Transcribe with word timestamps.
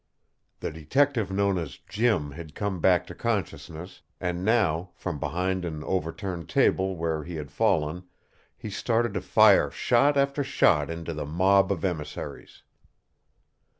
The 0.61 0.71
detective 0.71 1.29
known 1.31 1.59
as 1.59 1.77
Jim 1.77 2.31
had 2.31 2.55
come 2.55 2.79
back 2.79 3.05
to 3.05 3.13
consciousness, 3.13 4.01
and 4.19 4.43
now, 4.43 4.89
from 4.95 5.19
behind 5.19 5.63
an 5.63 5.83
overturned 5.83 6.49
table 6.49 6.95
where 6.95 7.23
he 7.23 7.35
had 7.35 7.51
fallen, 7.51 8.05
he 8.57 8.71
started 8.71 9.13
to 9.13 9.21
fire 9.21 9.69
shot 9.69 10.17
after 10.17 10.43
shot 10.43 10.89
into 10.89 11.13
the 11.13 11.27
mob 11.27 11.71
of 11.71 11.85
emissaries. 11.85 12.63